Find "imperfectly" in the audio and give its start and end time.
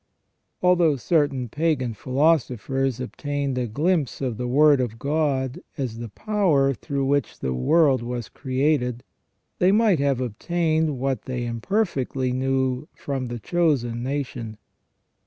11.45-12.33